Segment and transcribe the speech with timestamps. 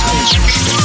[0.00, 0.81] don't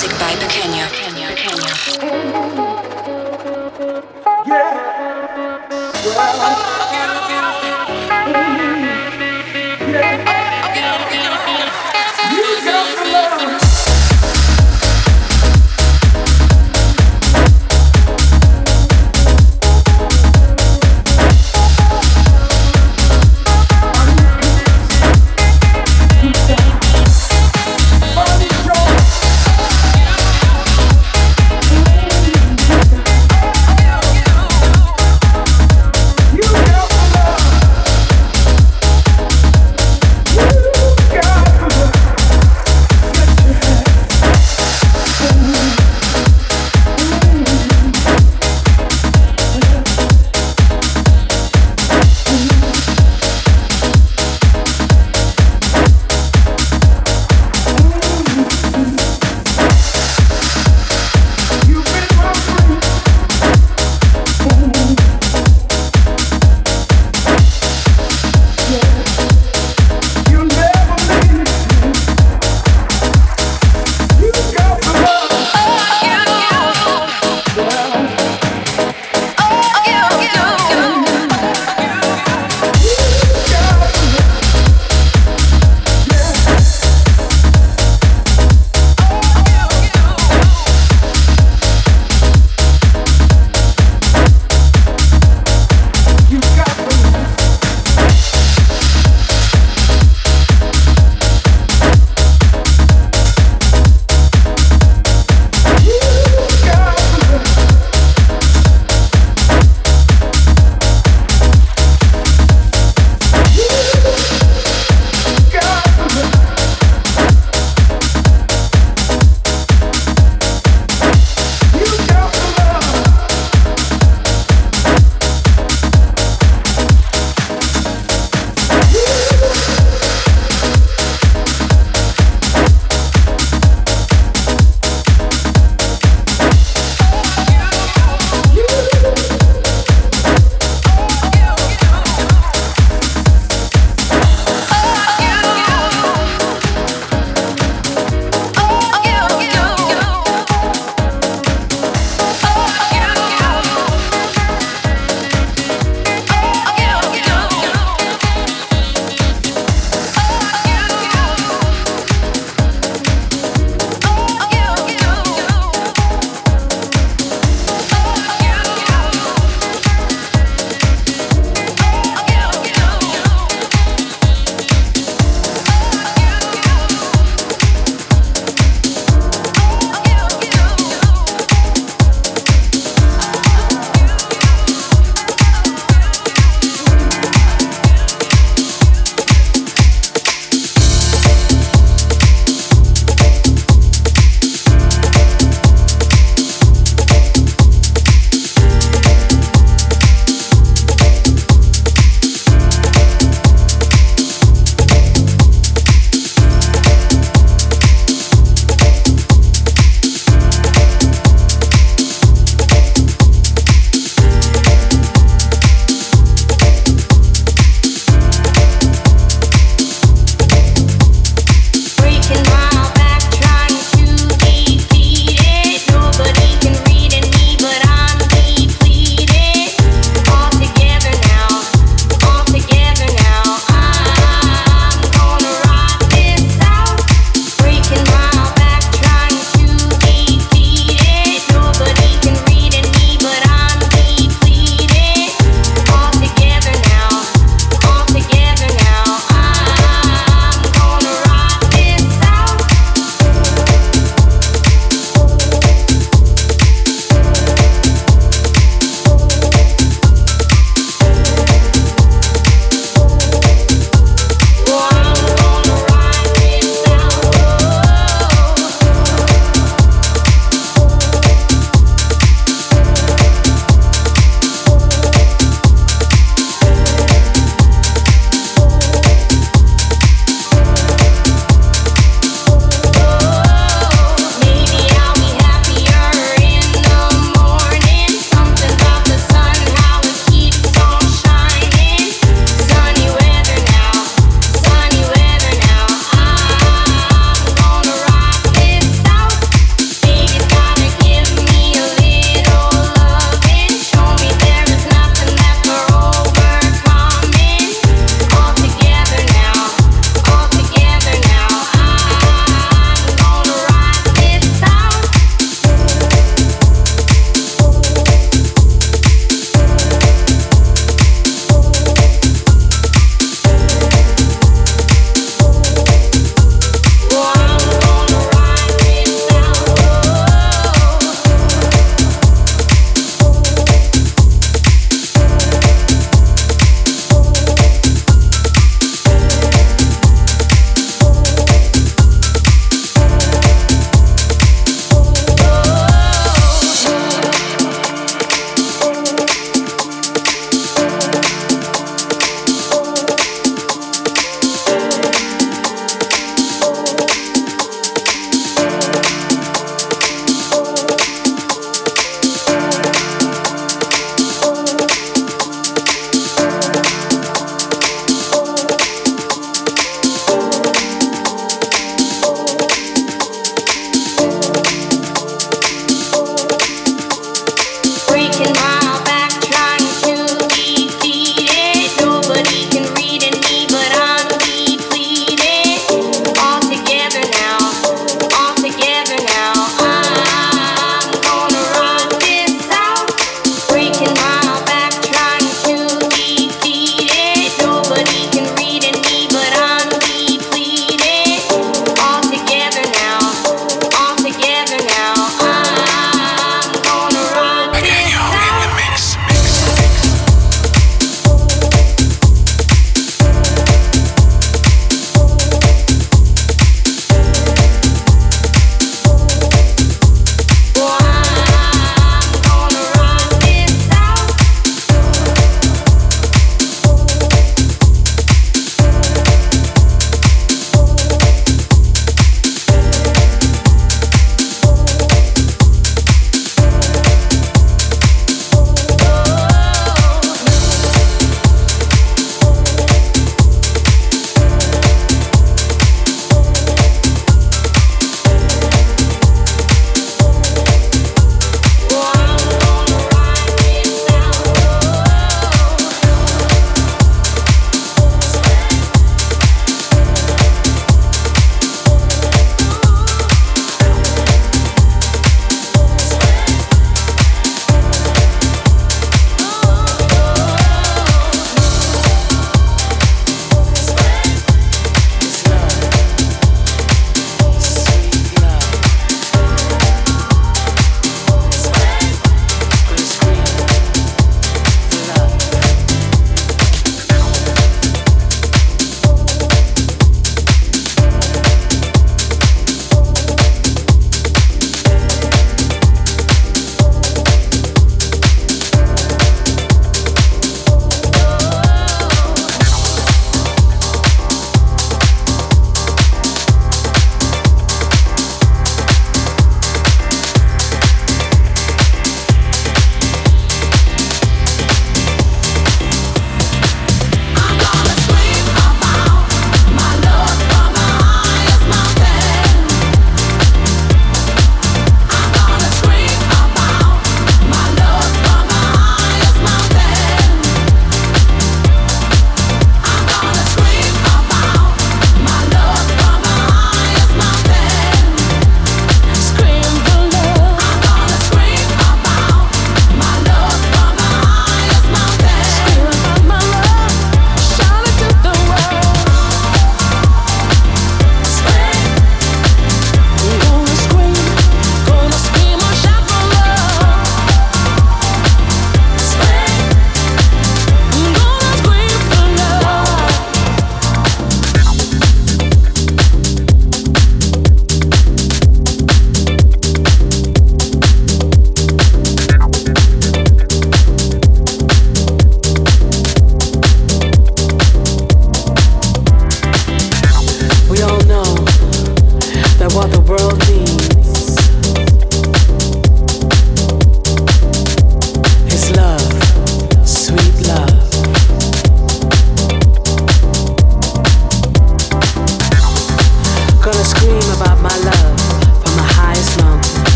[0.00, 0.88] music by Pequeño.
[0.88, 1.28] Pequeño.
[1.28, 2.69] Pequeño.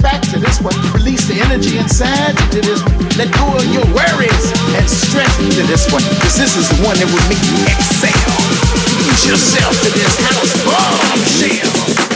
[0.00, 0.74] About to this one.
[0.92, 2.98] Release the energy inside to this one.
[3.20, 6.02] Let go of your worries and stress to this one.
[6.24, 8.34] Cause this is the one that will make you exhale.
[9.04, 12.09] Lose yourself to this house bombshell.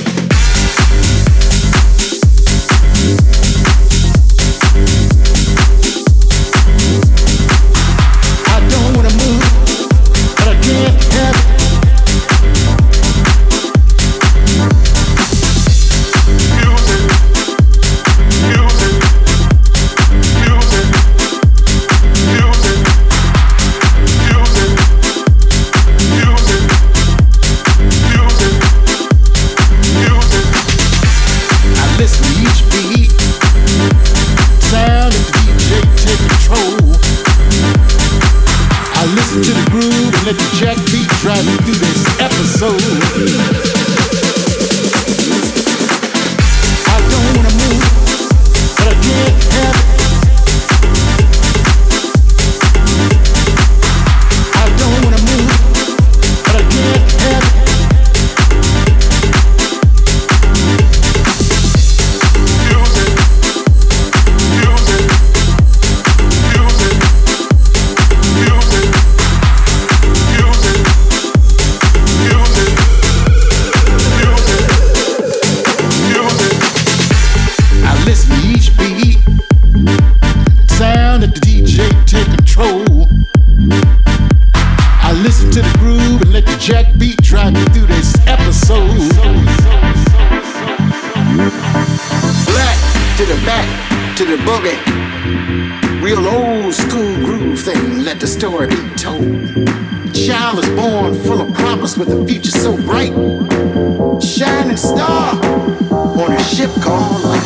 [106.64, 107.40] ship gone.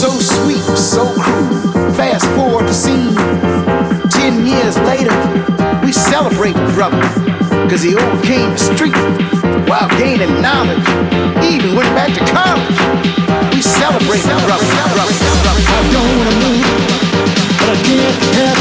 [0.00, 1.92] So sweet, so cruel.
[1.94, 3.14] Fast forward the scene.
[4.10, 5.14] ten years later,
[5.84, 7.02] we celebrate brother,
[7.68, 8.96] cause he overcame the street
[9.68, 10.86] while gaining knowledge.
[11.44, 12.78] Even went back to college.
[13.54, 15.62] We celebrate brother, brother, brother.
[15.66, 16.64] I don't wanna move,
[17.58, 18.53] but I can't help.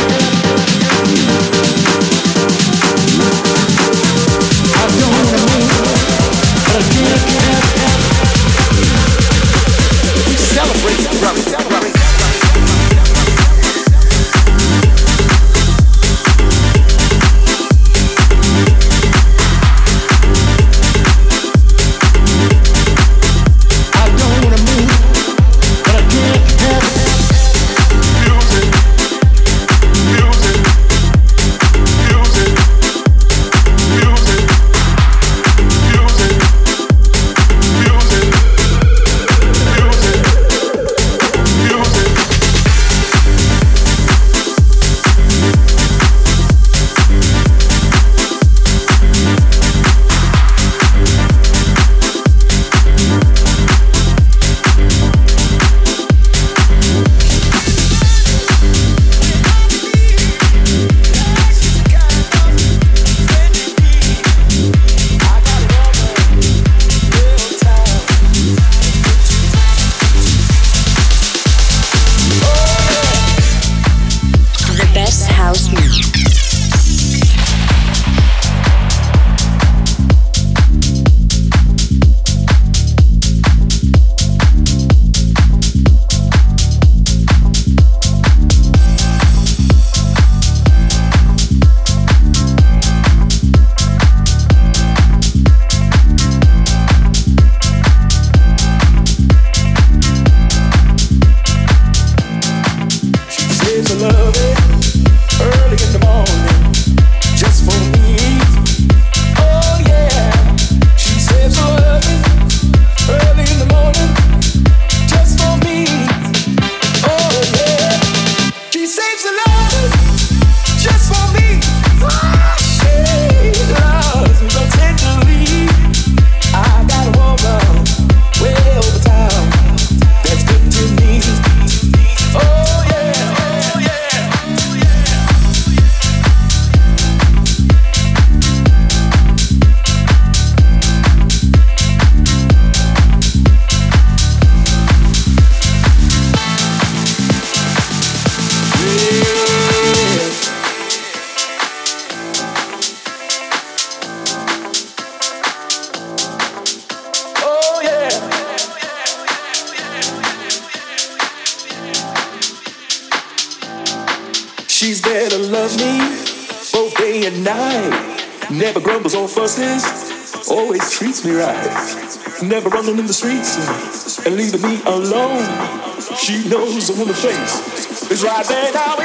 [176.83, 178.73] Knows a woman's face is right there.
[178.73, 179.02] now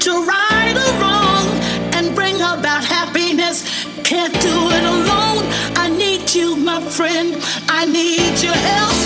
[0.00, 1.46] to right the wrong
[1.94, 3.84] and bring about happiness.
[4.02, 5.44] Can't do it alone.
[5.76, 7.36] I need you, my friend.
[7.68, 8.98] I need your help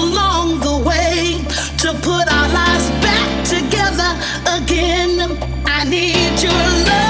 [0.00, 1.42] along the way
[1.78, 4.10] to put our lives back together
[4.56, 5.38] again.
[5.64, 7.07] I need your love.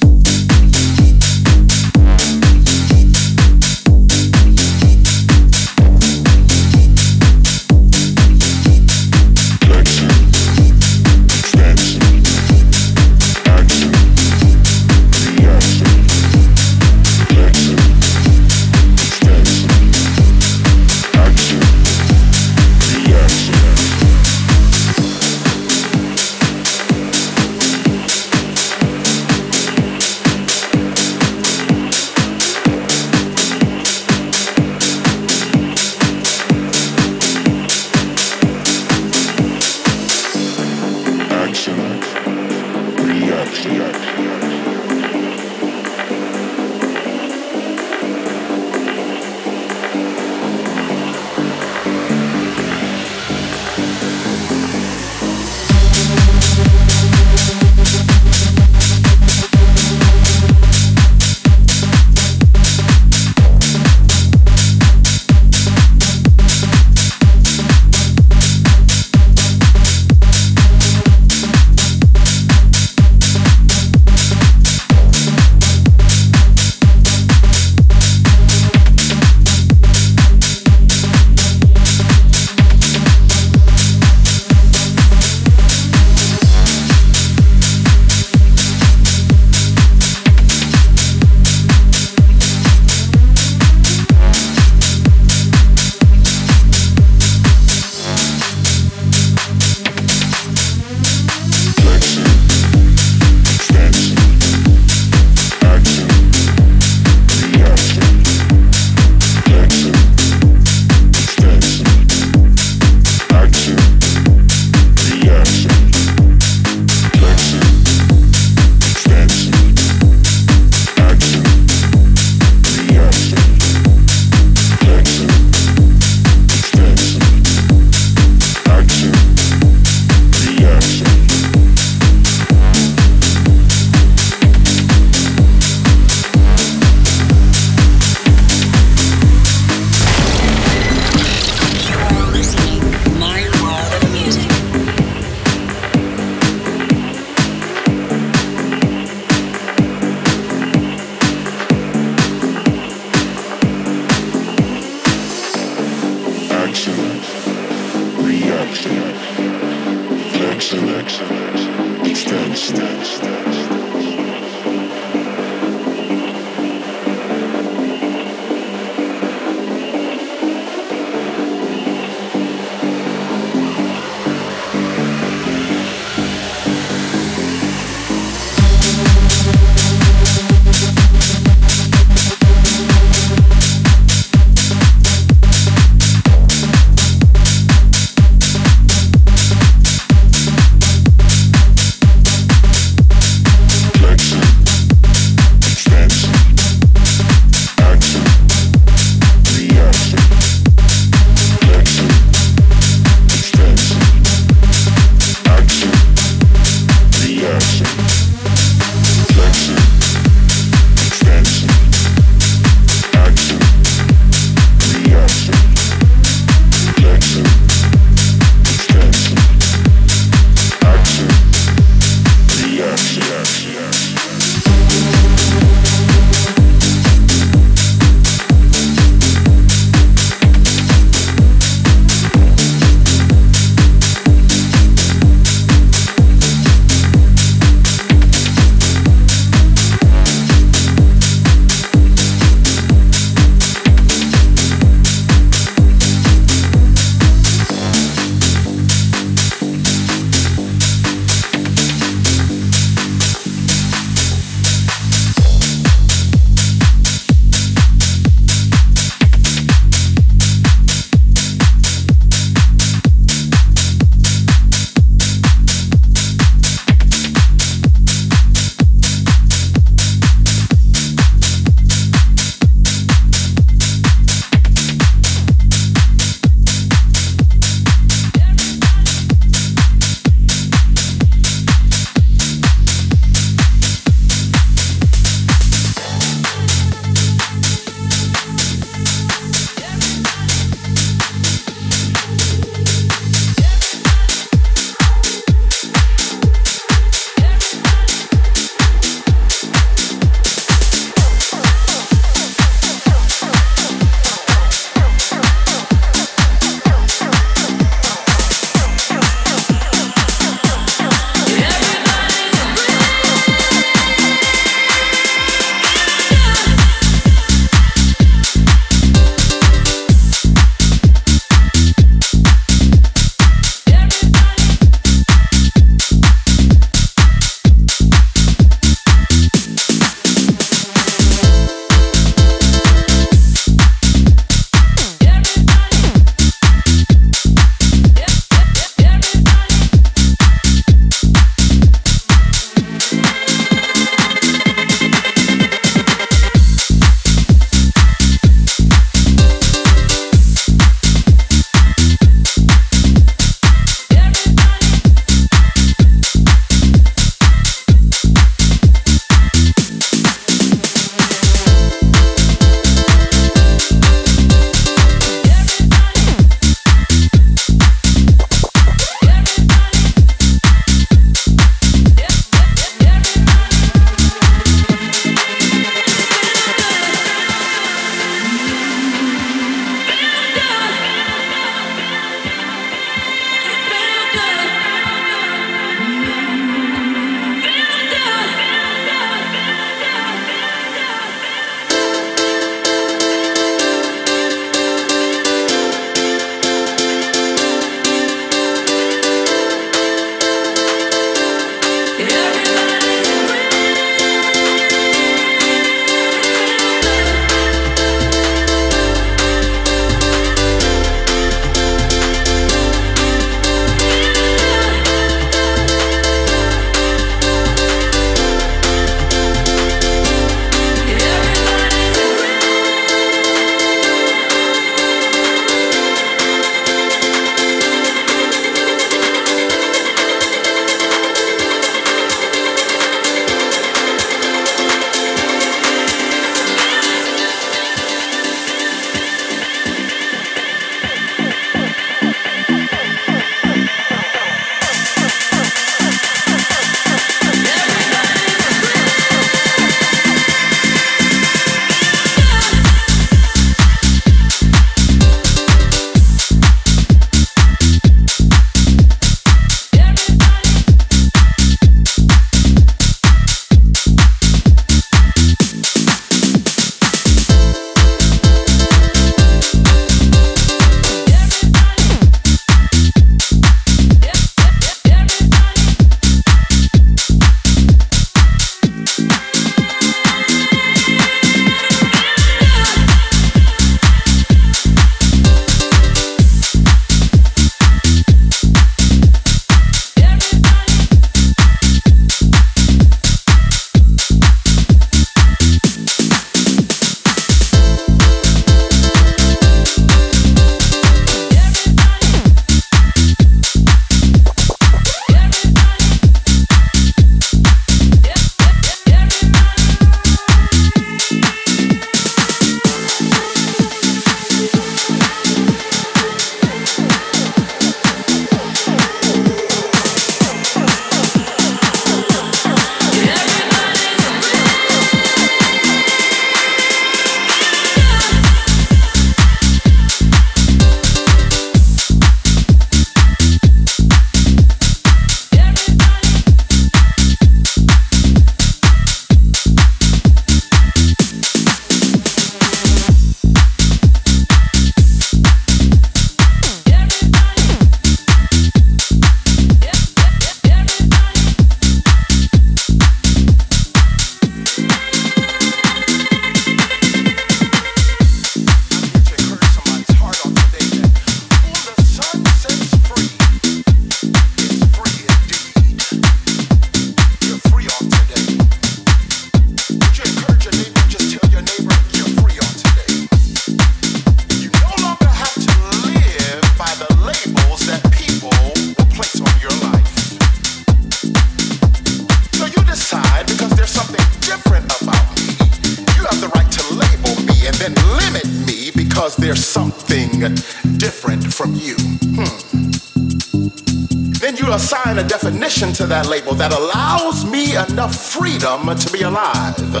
[596.55, 600.00] that allows me enough freedom to be alive.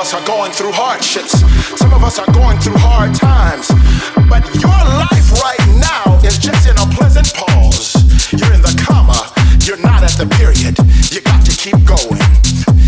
[0.00, 1.40] us are going through hardships.
[1.78, 3.68] Some of us are going through hard times.
[4.30, 7.92] But your life right now is just in a pleasant pause.
[8.32, 9.28] You're in the comma,
[9.60, 10.78] you're not at the period.
[11.12, 12.24] You got to keep going.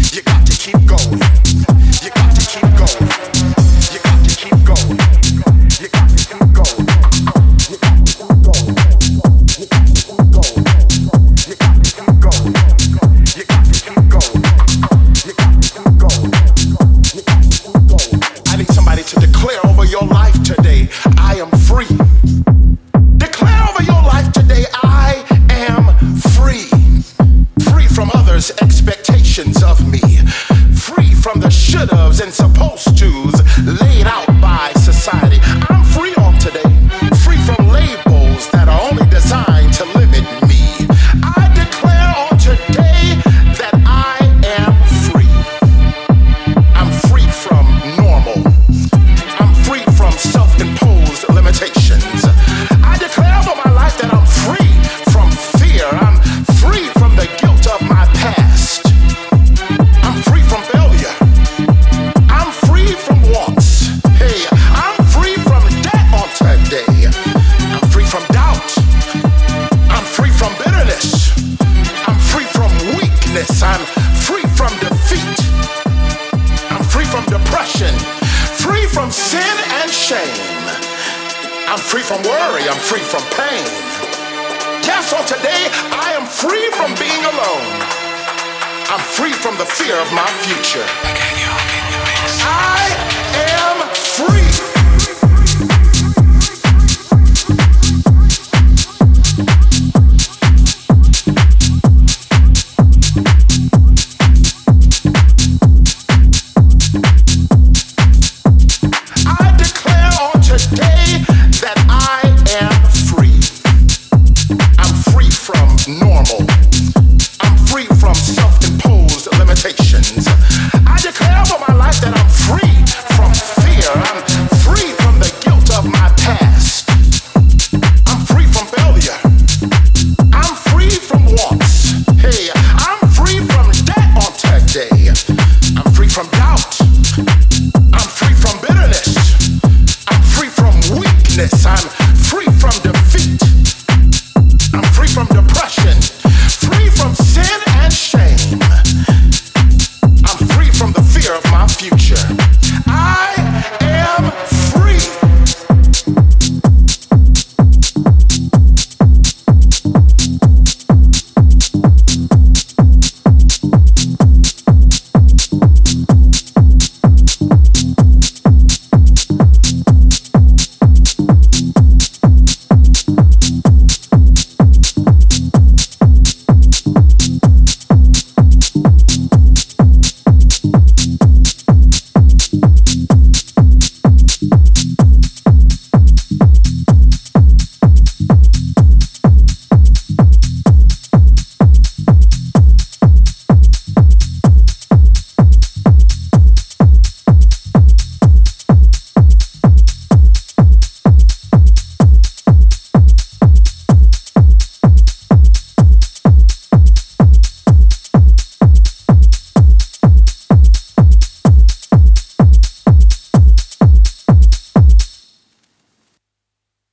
[0.09, 1.51] You got to keep going.